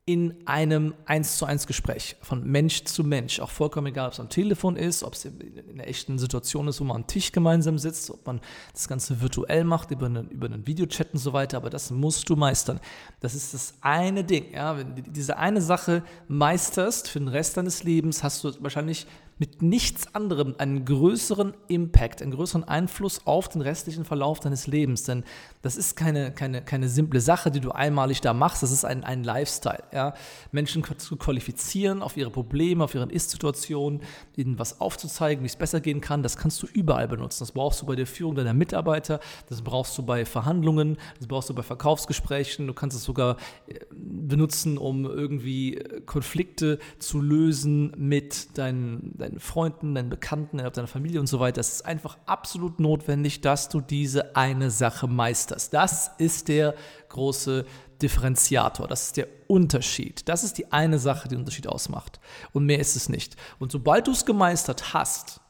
in 0.06 0.46
einem 0.46 0.92
1 1.06 1.38
zu 1.38 1.46
1 1.46 1.66
Gespräch 1.66 2.16
von 2.20 2.44
Mensch 2.44 2.84
zu 2.84 3.04
Mensch. 3.04 3.40
Auch 3.40 3.48
vollkommen 3.48 3.86
egal, 3.86 4.08
ob 4.08 4.12
es 4.12 4.20
am 4.20 4.28
Telefon 4.28 4.76
ist, 4.76 5.02
ob 5.02 5.14
es 5.14 5.24
in 5.24 5.64
einer 5.72 5.86
echten 5.86 6.18
Situation 6.18 6.68
ist, 6.68 6.78
wo 6.80 6.84
man 6.84 6.96
am 6.96 7.06
Tisch 7.06 7.32
gemeinsam 7.32 7.78
sitzt, 7.78 8.10
ob 8.10 8.26
man 8.26 8.42
das 8.74 8.86
Ganze 8.86 9.22
virtuell 9.22 9.64
macht, 9.64 9.90
über 9.90 10.06
einen, 10.06 10.28
über 10.28 10.46
einen 10.46 10.66
Videochat 10.66 11.14
und 11.14 11.20
so 11.20 11.32
weiter. 11.32 11.56
Aber 11.56 11.70
das 11.70 11.90
musst 11.90 12.28
du 12.28 12.36
meistern. 12.36 12.80
Das 13.20 13.34
ist 13.34 13.54
das 13.54 13.74
eine 13.80 14.24
Ding. 14.24 14.52
Ja? 14.52 14.76
Wenn 14.76 14.94
du 14.94 15.02
diese 15.02 15.38
eine 15.38 15.62
Sache 15.62 16.02
meisterst 16.28 17.08
für 17.08 17.18
den 17.18 17.28
Rest 17.28 17.56
deines 17.56 17.82
Lebens, 17.82 18.22
hast 18.22 18.44
du 18.44 18.52
wahrscheinlich 18.62 19.06
mit 19.38 19.62
nichts 19.62 20.14
anderem 20.14 20.54
einen 20.58 20.84
größeren 20.84 21.54
Impact, 21.66 22.22
einen 22.22 22.32
größeren 22.32 22.64
Einfluss 22.64 23.26
auf 23.26 23.48
den 23.48 23.62
restlichen 23.62 24.04
Verlauf 24.04 24.38
deines 24.40 24.66
Lebens. 24.66 25.02
Denn 25.04 25.24
das 25.62 25.76
ist 25.76 25.96
keine, 25.96 26.30
keine, 26.32 26.62
keine 26.62 26.88
simple 26.88 27.20
Sache, 27.20 27.50
die 27.50 27.60
du 27.60 27.72
einmalig 27.72 28.20
da 28.20 28.32
machst, 28.32 28.62
das 28.62 28.70
ist 28.70 28.84
ein, 28.84 29.02
ein 29.02 29.24
Lifestyle. 29.24 29.82
Ja? 29.92 30.14
Menschen 30.52 30.84
zu 30.98 31.16
qualifizieren 31.16 32.02
auf 32.02 32.16
ihre 32.16 32.30
Probleme, 32.30 32.84
auf 32.84 32.94
ihre 32.94 33.10
Ist-Situation, 33.10 34.02
ihnen 34.36 34.58
was 34.58 34.80
aufzuzeigen, 34.80 35.42
wie 35.42 35.48
es 35.48 35.56
besser 35.56 35.80
gehen 35.80 36.00
kann, 36.00 36.22
das 36.22 36.36
kannst 36.36 36.62
du 36.62 36.66
überall 36.72 37.08
benutzen. 37.08 37.40
Das 37.40 37.52
brauchst 37.52 37.82
du 37.82 37.86
bei 37.86 37.96
der 37.96 38.06
Führung 38.06 38.36
deiner 38.36 38.54
Mitarbeiter, 38.54 39.20
das 39.48 39.62
brauchst 39.62 39.98
du 39.98 40.02
bei 40.02 40.24
Verhandlungen, 40.24 40.96
das 41.18 41.26
brauchst 41.26 41.48
du 41.48 41.54
bei 41.54 41.62
Verkaufsgesprächen, 41.62 42.66
du 42.66 42.74
kannst 42.74 42.96
es 42.96 43.04
sogar 43.04 43.36
äh, 43.66 43.80
benutzen, 43.90 44.78
um 44.78 45.04
irgendwie 45.04 45.82
Konflikte 46.06 46.78
zu 46.98 47.20
lösen 47.20 47.92
mit 47.96 48.56
deinen 48.58 49.14
deinen 49.24 49.40
Freunden, 49.40 49.94
deinen 49.94 50.10
Bekannten, 50.10 50.58
deiner 50.58 50.86
Familie 50.86 51.20
und 51.20 51.26
so 51.26 51.40
weiter. 51.40 51.60
Es 51.60 51.72
ist 51.72 51.86
einfach 51.86 52.18
absolut 52.26 52.78
notwendig, 52.78 53.40
dass 53.40 53.68
du 53.68 53.80
diese 53.80 54.36
eine 54.36 54.70
Sache 54.70 55.08
meisterst. 55.08 55.72
Das 55.72 56.12
ist 56.18 56.48
der 56.48 56.74
große 57.08 57.64
Differenziator, 58.02 58.86
das 58.86 59.06
ist 59.06 59.16
der 59.16 59.28
Unterschied. 59.46 60.28
Das 60.28 60.44
ist 60.44 60.58
die 60.58 60.72
eine 60.72 60.98
Sache, 60.98 61.28
die 61.28 61.34
den 61.34 61.40
Unterschied 61.40 61.66
ausmacht. 61.66 62.20
Und 62.52 62.66
mehr 62.66 62.78
ist 62.78 62.96
es 62.96 63.08
nicht. 63.08 63.36
Und 63.58 63.72
sobald 63.72 64.06
du 64.06 64.12
es 64.12 64.26
gemeistert 64.26 64.92
hast, 64.92 65.40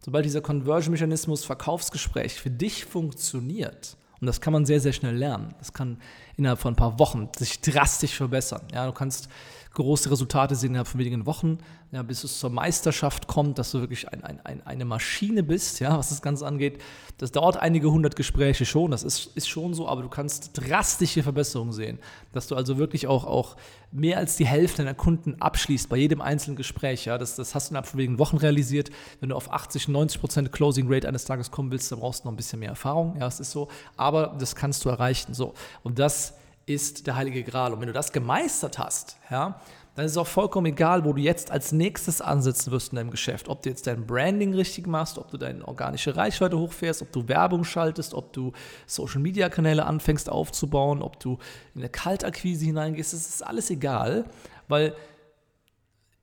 sobald 0.00 0.24
dieser 0.24 0.42
Conversion-Mechanismus, 0.42 1.44
Verkaufsgespräch 1.44 2.34
für 2.34 2.50
dich 2.50 2.84
funktioniert, 2.84 3.96
Und 4.24 4.28
das 4.28 4.40
kann 4.40 4.54
man 4.54 4.64
sehr, 4.64 4.80
sehr 4.80 4.94
schnell 4.94 5.14
lernen. 5.14 5.54
Das 5.58 5.74
kann 5.74 5.98
innerhalb 6.38 6.58
von 6.58 6.72
ein 6.72 6.76
paar 6.76 6.98
Wochen 6.98 7.28
sich 7.36 7.60
drastisch 7.60 8.14
verbessern. 8.14 8.62
Ja, 8.72 8.86
du 8.86 8.92
kannst 8.92 9.28
große 9.74 10.10
Resultate 10.10 10.54
sehen 10.54 10.70
innerhalb 10.70 10.88
von 10.88 11.00
wenigen 11.00 11.26
Wochen, 11.26 11.58
ja, 11.92 12.02
bis 12.02 12.24
es 12.24 12.38
zur 12.38 12.50
Meisterschaft 12.50 13.26
kommt, 13.26 13.58
dass 13.58 13.72
du 13.72 13.80
wirklich 13.80 14.08
ein, 14.08 14.24
ein, 14.24 14.40
ein, 14.44 14.66
eine 14.66 14.84
Maschine 14.84 15.42
bist, 15.42 15.80
ja, 15.80 15.96
was 15.98 16.08
das 16.08 16.22
Ganze 16.22 16.46
angeht. 16.46 16.80
Das 17.18 17.32
dauert 17.32 17.56
einige 17.56 17.90
hundert 17.90 18.16
Gespräche 18.16 18.66
schon, 18.66 18.90
das 18.90 19.02
ist, 19.02 19.36
ist 19.36 19.48
schon 19.48 19.74
so, 19.74 19.88
aber 19.88 20.02
du 20.02 20.08
kannst 20.08 20.50
drastische 20.54 21.22
Verbesserungen 21.22 21.72
sehen, 21.72 21.98
dass 22.32 22.46
du 22.46 22.56
also 22.56 22.78
wirklich 22.78 23.06
auch, 23.06 23.24
auch 23.24 23.56
mehr 23.90 24.18
als 24.18 24.36
die 24.36 24.46
Hälfte 24.46 24.82
deiner 24.82 24.94
Kunden 24.94 25.40
abschließt 25.40 25.88
bei 25.88 25.96
jedem 25.96 26.20
einzelnen 26.20 26.56
Gespräch. 26.56 27.04
Ja, 27.04 27.18
das, 27.18 27.36
das 27.36 27.54
hast 27.54 27.68
du 27.68 27.72
innerhalb 27.72 27.86
von 27.86 27.98
wenigen 27.98 28.18
Wochen 28.18 28.36
realisiert. 28.36 28.90
Wenn 29.20 29.28
du 29.28 29.36
auf 29.36 29.52
80, 29.52 29.88
90 29.88 30.20
Prozent 30.20 30.52
Closing 30.52 30.92
Rate 30.92 31.06
eines 31.06 31.24
Tages 31.24 31.50
kommen 31.50 31.70
willst, 31.70 31.92
dann 31.92 32.00
brauchst 32.00 32.24
du 32.24 32.28
noch 32.28 32.32
ein 32.32 32.36
bisschen 32.36 32.58
mehr 32.58 32.70
Erfahrung. 32.70 33.14
Ja, 33.14 33.20
das 33.20 33.38
ist 33.38 33.52
so, 33.52 33.68
aber 33.96 34.36
das 34.38 34.56
kannst 34.56 34.84
du 34.84 34.88
erreichen. 34.88 35.32
So. 35.32 35.54
Und 35.82 35.98
das 35.98 36.34
ist 36.66 37.06
der 37.06 37.16
Heilige 37.16 37.42
Gral. 37.42 37.72
Und 37.72 37.80
wenn 37.80 37.88
du 37.88 37.92
das 37.92 38.12
gemeistert 38.12 38.78
hast, 38.78 39.18
ja, 39.30 39.60
dann 39.94 40.06
ist 40.06 40.12
es 40.12 40.18
auch 40.18 40.26
vollkommen 40.26 40.66
egal, 40.66 41.04
wo 41.04 41.12
du 41.12 41.20
jetzt 41.20 41.52
als 41.52 41.70
nächstes 41.70 42.20
ansetzen 42.20 42.72
wirst 42.72 42.92
in 42.92 42.96
deinem 42.96 43.10
Geschäft. 43.12 43.48
Ob 43.48 43.62
du 43.62 43.68
jetzt 43.68 43.86
dein 43.86 44.06
Branding 44.06 44.52
richtig 44.54 44.86
machst, 44.88 45.18
ob 45.18 45.30
du 45.30 45.36
deine 45.36 45.66
organische 45.66 46.16
Reichweite 46.16 46.58
hochfährst, 46.58 47.02
ob 47.02 47.12
du 47.12 47.28
Werbung 47.28 47.62
schaltest, 47.64 48.12
ob 48.12 48.32
du 48.32 48.52
Social-Media-Kanäle 48.86 49.86
anfängst 49.86 50.28
aufzubauen, 50.28 51.00
ob 51.00 51.20
du 51.20 51.38
in 51.74 51.82
eine 51.82 51.90
Kaltakquise 51.90 52.64
hineingehst, 52.64 53.12
das 53.12 53.28
ist 53.28 53.46
alles 53.46 53.70
egal, 53.70 54.24
weil 54.66 54.94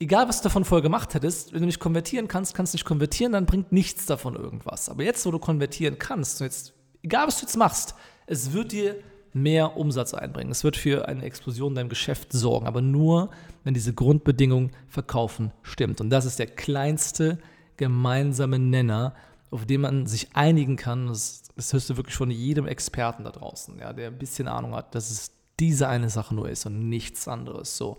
egal 0.01 0.27
was 0.27 0.39
du 0.39 0.43
davon 0.45 0.65
vorher 0.65 0.83
gemacht 0.83 1.13
hättest, 1.13 1.53
wenn 1.53 1.61
du 1.61 1.67
nicht 1.67 1.79
konvertieren 1.79 2.27
kannst, 2.27 2.53
kannst 2.53 2.73
du 2.73 2.75
nicht 2.75 2.85
konvertieren, 2.85 3.31
dann 3.31 3.45
bringt 3.45 3.71
nichts 3.71 4.05
davon 4.05 4.35
irgendwas. 4.35 4.89
Aber 4.89 5.03
jetzt, 5.03 5.25
wo 5.25 5.31
du 5.31 5.39
konvertieren 5.39 5.97
kannst, 5.97 6.41
jetzt, 6.41 6.73
egal 7.03 7.27
was 7.27 7.39
du 7.39 7.45
jetzt 7.45 7.55
machst, 7.55 7.95
es 8.25 8.51
wird 8.51 8.73
dir 8.73 8.95
mehr 9.33 9.77
Umsatz 9.77 10.13
einbringen. 10.13 10.51
Es 10.51 10.63
wird 10.63 10.77
für 10.77 11.07
eine 11.07 11.23
Explosion 11.23 11.71
in 11.71 11.75
deinem 11.75 11.89
Geschäft 11.89 12.33
sorgen, 12.33 12.67
aber 12.67 12.81
nur, 12.81 13.29
wenn 13.63 13.73
diese 13.73 13.93
Grundbedingung 13.93 14.71
Verkaufen 14.87 15.51
stimmt. 15.61 16.01
Und 16.01 16.09
das 16.09 16.25
ist 16.25 16.39
der 16.39 16.47
kleinste 16.47 17.39
gemeinsame 17.77 18.59
Nenner, 18.59 19.15
auf 19.49 19.65
den 19.65 19.81
man 19.81 20.07
sich 20.07 20.35
einigen 20.35 20.75
kann. 20.75 21.07
Das, 21.07 21.43
das 21.55 21.73
hörst 21.73 21.89
du 21.89 21.97
wirklich 21.97 22.15
von 22.15 22.31
jedem 22.31 22.67
Experten 22.67 23.23
da 23.23 23.31
draußen, 23.31 23.79
ja, 23.79 23.93
der 23.93 24.07
ein 24.07 24.17
bisschen 24.17 24.47
Ahnung 24.47 24.75
hat, 24.75 24.95
dass 24.95 25.11
es 25.11 25.31
diese 25.59 25.87
eine 25.87 26.09
Sache 26.09 26.33
nur 26.33 26.49
ist 26.49 26.65
und 26.65 26.89
nichts 26.89 27.27
anderes. 27.27 27.77
So. 27.77 27.97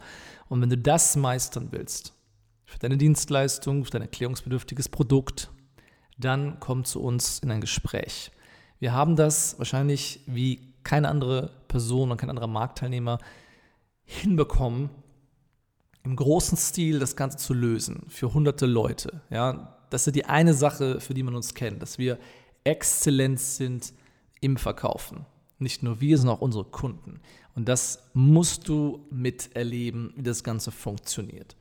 Und 0.49 0.61
wenn 0.61 0.71
du 0.71 0.79
das 0.79 1.17
meistern 1.17 1.69
willst, 1.71 2.15
für 2.65 2.79
deine 2.79 2.97
Dienstleistung, 2.97 3.85
für 3.85 3.91
dein 3.91 4.03
erklärungsbedürftiges 4.03 4.89
Produkt, 4.89 5.51
dann 6.19 6.59
komm 6.59 6.85
zu 6.85 7.03
uns 7.03 7.39
in 7.41 7.51
ein 7.51 7.61
Gespräch. 7.61 8.33
Wir 8.79 8.93
haben 8.93 9.15
das 9.15 9.59
wahrscheinlich 9.59 10.21
wie 10.27 10.72
keine 10.85 11.09
andere 11.09 11.51
Person 11.69 12.11
und 12.11 12.17
kein 12.17 12.31
anderer 12.31 12.47
Marktteilnehmer 12.47 13.19
hinbekommen, 14.05 14.91
im 16.05 16.17
großen 16.17 16.59
Stil 16.59 16.99
das 16.99 17.17
Ganze 17.17 17.39
zu 17.39 17.55
lösen 17.55 18.05
für 18.09 18.35
hunderte 18.35 18.67
Leute. 18.67 19.23
Ja, 19.31 19.79
das 19.91 20.07
ist 20.07 20.17
die 20.17 20.25
eine 20.25 20.55
Sache, 20.55 21.01
für 21.01 21.15
die 21.15 21.23
man 21.23 21.35
uns 21.35 21.55
kennt, 21.55 21.83
dass 21.83 21.99
wir 21.99 22.19
exzellent 22.65 23.41
sind 23.41 23.93
im 24.41 24.57
Verkaufen. 24.57 25.27
Nicht 25.59 25.83
nur 25.83 26.01
wir, 26.01 26.19
sondern 26.19 26.37
auch 26.37 26.43
unsere 26.43 26.65
Kunden. 26.65 27.21
Und 27.55 27.69
das 27.69 28.11
musst 28.15 28.69
du 28.69 29.07
miterleben, 29.11 30.13
wie 30.17 30.23
das 30.23 30.43
Ganze 30.43 30.73
funktioniert. 30.73 31.57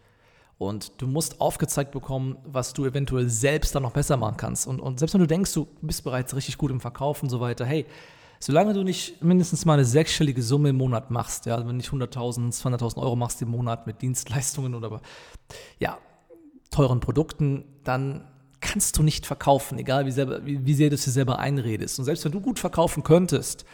Und 0.57 1.01
du 1.01 1.07
musst 1.07 1.41
aufgezeigt 1.41 1.91
bekommen, 1.91 2.37
was 2.45 2.73
du 2.73 2.85
eventuell 2.85 3.29
selbst 3.29 3.73
dann 3.75 3.83
noch 3.83 3.93
besser 3.93 4.15
machen 4.15 4.37
kannst. 4.37 4.67
Und, 4.67 4.79
und 4.79 4.99
selbst 4.99 5.13
wenn 5.13 5.21
du 5.21 5.27
denkst, 5.27 5.53
du 5.53 5.67
bist 5.81 6.03
bereits 6.03 6.35
richtig 6.35 6.57
gut 6.57 6.71
im 6.71 6.79
Verkaufen 6.79 7.25
und 7.25 7.29
so 7.31 7.39
weiter, 7.39 7.65
hey, 7.65 7.85
solange 8.43 8.73
du 8.73 8.83
nicht 8.83 9.23
mindestens 9.23 9.65
mal 9.65 9.73
eine 9.73 9.85
sechsstellige 9.85 10.41
Summe 10.41 10.69
im 10.69 10.77
Monat 10.77 11.11
machst, 11.11 11.45
ja, 11.45 11.57
wenn 11.59 11.67
du 11.67 11.73
nicht 11.73 11.89
100.000, 11.89 12.51
200.000 12.59 12.97
Euro 12.97 13.15
machst 13.15 13.41
im 13.41 13.49
Monat 13.49 13.87
mit 13.87 14.01
Dienstleistungen 14.01 14.75
oder 14.75 15.01
ja, 15.79 15.97
teuren 16.71 16.99
Produkten, 16.99 17.63
dann 17.83 18.27
kannst 18.59 18.97
du 18.97 19.03
nicht 19.03 19.25
verkaufen, 19.25 19.77
egal 19.77 20.05
wie, 20.05 20.11
selber, 20.11 20.45
wie, 20.45 20.65
wie 20.65 20.73
sehr 20.73 20.89
du 20.89 20.95
es 20.95 21.03
dir 21.03 21.11
selber 21.11 21.39
einredest. 21.39 21.99
Und 21.99 22.05
selbst 22.05 22.25
wenn 22.25 22.31
du 22.31 22.41
gut 22.41 22.59
verkaufen 22.59 23.03
könntest, 23.03 23.65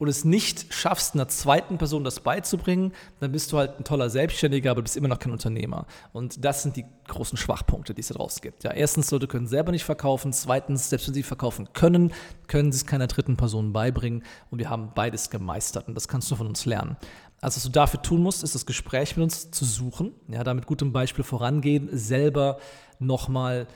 und 0.00 0.08
es 0.08 0.24
nicht 0.24 0.72
schaffst, 0.72 1.14
einer 1.14 1.28
zweiten 1.28 1.76
Person 1.76 2.04
das 2.04 2.20
beizubringen, 2.20 2.94
dann 3.20 3.32
bist 3.32 3.52
du 3.52 3.58
halt 3.58 3.78
ein 3.78 3.84
toller 3.84 4.08
Selbstständiger, 4.08 4.70
aber 4.70 4.80
bist 4.80 4.96
immer 4.96 5.08
noch 5.08 5.18
kein 5.18 5.30
Unternehmer. 5.30 5.86
Und 6.14 6.42
das 6.42 6.62
sind 6.62 6.76
die 6.76 6.86
großen 7.06 7.36
Schwachpunkte, 7.36 7.92
die 7.92 8.00
es 8.00 8.08
da 8.08 8.14
draußen 8.14 8.40
gibt. 8.40 8.64
Ja, 8.64 8.72
erstens, 8.72 9.10
Leute 9.10 9.28
können 9.28 9.46
selber 9.46 9.72
nicht 9.72 9.84
verkaufen. 9.84 10.32
Zweitens, 10.32 10.88
selbst 10.88 11.06
wenn 11.06 11.14
sie 11.14 11.22
verkaufen 11.22 11.68
können, 11.74 12.14
können 12.46 12.72
sie 12.72 12.76
es 12.76 12.86
keiner 12.86 13.08
dritten 13.08 13.36
Person 13.36 13.74
beibringen. 13.74 14.24
Und 14.50 14.58
wir 14.58 14.70
haben 14.70 14.92
beides 14.94 15.28
gemeistert 15.28 15.86
und 15.86 15.94
das 15.94 16.08
kannst 16.08 16.30
du 16.30 16.36
von 16.36 16.46
uns 16.46 16.64
lernen. 16.64 16.96
Also 17.42 17.56
was 17.56 17.64
du 17.64 17.68
dafür 17.68 18.00
tun 18.00 18.22
musst, 18.22 18.42
ist 18.42 18.54
das 18.54 18.64
Gespräch 18.64 19.16
mit 19.16 19.24
uns 19.24 19.50
zu 19.50 19.66
suchen, 19.66 20.12
ja, 20.28 20.42
da 20.44 20.54
mit 20.54 20.66
gutem 20.66 20.92
Beispiel 20.92 21.24
vorangehen, 21.24 21.90
selber 21.92 22.58
nochmal 22.98 23.66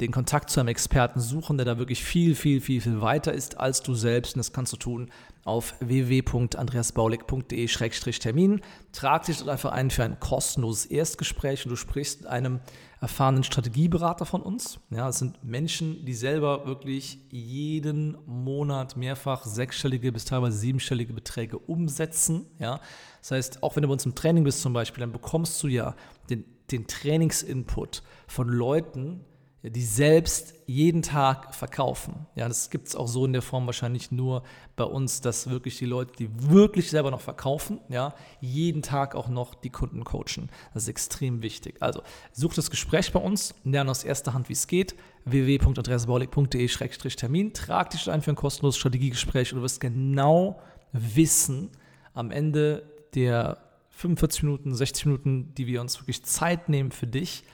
den 0.00 0.12
Kontakt 0.12 0.50
zu 0.50 0.60
einem 0.60 0.68
Experten 0.68 1.20
suchen, 1.20 1.58
der 1.58 1.66
da 1.66 1.78
wirklich 1.78 2.02
viel, 2.02 2.34
viel, 2.34 2.60
viel, 2.60 2.80
viel 2.80 3.00
weiter 3.00 3.32
ist 3.32 3.58
als 3.58 3.82
du 3.82 3.94
selbst. 3.94 4.34
Und 4.34 4.38
das 4.38 4.52
kannst 4.52 4.72
du 4.72 4.76
tun 4.76 5.10
auf 5.44 5.74
www.andreasbaulig.de-termin. 5.80 8.60
Trag 8.92 9.24
dich 9.24 9.38
dort 9.38 9.50
einfach 9.50 9.72
ein 9.72 9.90
für 9.90 10.04
ein 10.04 10.20
kostenloses 10.20 10.86
Erstgespräch 10.86 11.66
und 11.66 11.70
du 11.70 11.76
sprichst 11.76 12.20
mit 12.22 12.30
einem 12.30 12.60
erfahrenen 13.00 13.44
Strategieberater 13.44 14.26
von 14.26 14.42
uns. 14.42 14.78
Ja, 14.90 15.08
es 15.08 15.18
sind 15.18 15.42
Menschen, 15.42 16.04
die 16.04 16.14
selber 16.14 16.66
wirklich 16.66 17.18
jeden 17.30 18.18
Monat 18.26 18.96
mehrfach 18.96 19.44
sechsstellige 19.44 20.12
bis 20.12 20.26
teilweise 20.26 20.58
siebenstellige 20.58 21.14
Beträge 21.14 21.58
umsetzen. 21.58 22.46
Ja, 22.58 22.80
das 23.20 23.30
heißt, 23.30 23.62
auch 23.62 23.76
wenn 23.76 23.82
du 23.82 23.88
bei 23.88 23.94
uns 23.94 24.06
im 24.06 24.14
Training 24.14 24.44
bist 24.44 24.60
zum 24.60 24.72
Beispiel, 24.72 25.00
dann 25.00 25.12
bekommst 25.12 25.62
du 25.62 25.68
ja 25.68 25.94
den, 26.28 26.44
den 26.70 26.86
Trainingsinput 26.86 28.02
von 28.26 28.48
Leuten, 28.48 29.24
die 29.62 29.84
selbst 29.84 30.54
jeden 30.66 31.02
Tag 31.02 31.54
verkaufen. 31.54 32.26
Ja, 32.34 32.48
das 32.48 32.70
gibt 32.70 32.88
es 32.88 32.96
auch 32.96 33.08
so 33.08 33.26
in 33.26 33.34
der 33.34 33.42
Form 33.42 33.66
wahrscheinlich 33.66 34.10
nur 34.10 34.42
bei 34.74 34.84
uns, 34.84 35.20
dass 35.20 35.50
wirklich 35.50 35.76
die 35.76 35.84
Leute, 35.84 36.12
die 36.18 36.30
wirklich 36.50 36.88
selber 36.88 37.10
noch 37.10 37.20
verkaufen, 37.20 37.78
ja, 37.90 38.14
jeden 38.40 38.80
Tag 38.80 39.14
auch 39.14 39.28
noch 39.28 39.54
die 39.54 39.68
Kunden 39.68 40.02
coachen. 40.04 40.48
Das 40.72 40.84
ist 40.84 40.88
extrem 40.88 41.42
wichtig. 41.42 41.76
Also 41.80 42.00
such 42.32 42.54
das 42.54 42.70
Gespräch 42.70 43.12
bei 43.12 43.20
uns, 43.20 43.54
lerne 43.64 43.90
aus 43.90 44.04
erster 44.04 44.32
Hand, 44.32 44.48
wie 44.48 44.54
es 44.54 44.66
geht. 44.66 44.96
www.andreasbaulig.de-termin. 45.26 47.52
Trag 47.52 47.90
dich 47.90 48.10
ein 48.10 48.22
für 48.22 48.30
ein 48.30 48.36
kostenloses 48.36 48.78
Strategiegespräch 48.78 49.52
und 49.52 49.58
du 49.58 49.62
wirst 49.62 49.80
genau 49.80 50.58
wissen, 50.92 51.68
am 52.14 52.30
Ende 52.30 52.82
der 53.14 53.58
45 53.90 54.44
Minuten, 54.44 54.74
60 54.74 55.04
Minuten, 55.06 55.54
die 55.54 55.66
wir 55.66 55.82
uns 55.82 56.00
wirklich 56.00 56.24
Zeit 56.24 56.70
nehmen 56.70 56.90
für 56.90 57.06
dich, 57.06 57.44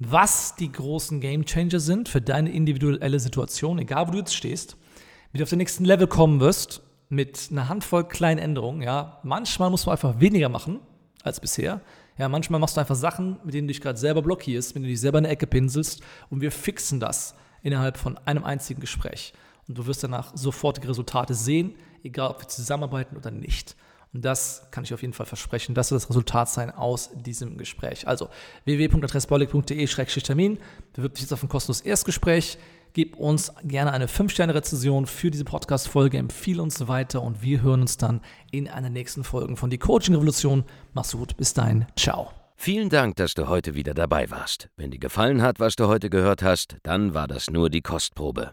was 0.00 0.56
die 0.56 0.72
großen 0.72 1.20
Game 1.20 1.44
Changer 1.44 1.78
sind 1.78 2.08
für 2.08 2.22
deine 2.22 2.50
individuelle 2.50 3.20
Situation, 3.20 3.78
egal 3.78 4.08
wo 4.08 4.12
du 4.12 4.18
jetzt 4.18 4.34
stehst, 4.34 4.76
wie 5.30 5.38
du 5.38 5.44
auf 5.44 5.50
den 5.50 5.58
nächsten 5.58 5.84
Level 5.84 6.06
kommen 6.06 6.40
wirst 6.40 6.82
mit 7.10 7.48
einer 7.50 7.68
Handvoll 7.68 8.08
kleinen 8.08 8.38
Änderungen. 8.38 8.80
Ja, 8.80 9.20
manchmal 9.22 9.68
musst 9.68 9.86
du 9.86 9.90
einfach 9.90 10.18
weniger 10.18 10.48
machen 10.48 10.80
als 11.22 11.38
bisher. 11.38 11.82
Ja, 12.16 12.30
manchmal 12.30 12.60
machst 12.60 12.76
du 12.76 12.80
einfach 12.80 12.94
Sachen, 12.94 13.36
mit 13.44 13.54
denen 13.54 13.68
du 13.68 13.72
dich 13.72 13.82
gerade 13.82 13.98
selber 13.98 14.22
blockierst, 14.22 14.74
wenn 14.74 14.82
du 14.82 14.88
dich 14.88 15.00
selber 15.00 15.18
in 15.18 15.26
eine 15.26 15.34
Ecke 15.34 15.46
pinselst 15.46 16.02
und 16.30 16.40
wir 16.40 16.50
fixen 16.50 16.98
das 16.98 17.34
innerhalb 17.62 17.98
von 17.98 18.16
einem 18.24 18.44
einzigen 18.44 18.80
Gespräch. 18.80 19.34
Und 19.68 19.76
du 19.76 19.86
wirst 19.86 20.02
danach 20.02 20.32
sofortige 20.34 20.88
Resultate 20.88 21.34
sehen, 21.34 21.74
egal 22.02 22.30
ob 22.30 22.40
wir 22.40 22.48
zusammenarbeiten 22.48 23.18
oder 23.18 23.30
nicht. 23.30 23.76
Und 24.12 24.24
das 24.24 24.66
kann 24.70 24.82
ich 24.84 24.92
auf 24.92 25.02
jeden 25.02 25.14
Fall 25.14 25.26
versprechen. 25.26 25.74
Das 25.74 25.90
wird 25.90 26.02
das 26.02 26.08
Resultat 26.08 26.48
sein 26.48 26.70
aus 26.70 27.10
diesem 27.14 27.56
Gespräch. 27.56 28.08
Also 28.08 28.28
www.adressbaulig.de-termin. 28.64 30.58
Bewirb 30.92 31.14
dich 31.14 31.22
jetzt 31.22 31.32
auf 31.32 31.42
ein 31.42 31.48
kostenloses 31.48 31.84
Erstgespräch. 31.86 32.58
Gib 32.92 33.16
uns 33.16 33.52
gerne 33.62 33.92
eine 33.92 34.06
5-Sterne-Rezension 34.06 35.06
für 35.06 35.30
diese 35.30 35.44
Podcast-Folge. 35.44 36.18
Empfehle 36.18 36.60
uns 36.60 36.88
weiter 36.88 37.22
und 37.22 37.40
wir 37.42 37.62
hören 37.62 37.82
uns 37.82 37.98
dann 37.98 38.20
in 38.50 38.68
einer 38.68 38.90
nächsten 38.90 39.22
Folge 39.22 39.54
von 39.56 39.70
Die 39.70 39.78
Coaching 39.78 40.16
Revolution. 40.16 40.64
Mach's 40.92 41.12
gut. 41.12 41.36
Bis 41.36 41.54
dahin. 41.54 41.86
Ciao. 41.96 42.32
Vielen 42.56 42.90
Dank, 42.90 43.16
dass 43.16 43.34
du 43.34 43.48
heute 43.48 43.74
wieder 43.74 43.94
dabei 43.94 44.30
warst. 44.30 44.68
Wenn 44.76 44.90
dir 44.90 44.98
gefallen 44.98 45.40
hat, 45.40 45.60
was 45.60 45.76
du 45.76 45.86
heute 45.86 46.10
gehört 46.10 46.42
hast, 46.42 46.76
dann 46.82 47.14
war 47.14 47.28
das 47.28 47.48
nur 47.48 47.70
die 47.70 47.80
Kostprobe. 47.80 48.52